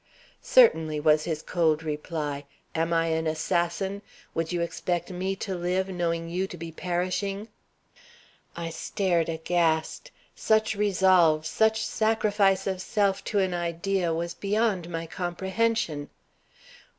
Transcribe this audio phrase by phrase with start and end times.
[0.41, 2.45] "Certainly," was his cold reply.
[2.73, 4.01] "Am I an assassin?
[4.33, 7.49] Would you expect me to live, knowing you to be perishing?"
[8.55, 10.09] I stared aghast.
[10.35, 16.09] Such resolve, such sacrifice of self to an idea was beyond my comprehension.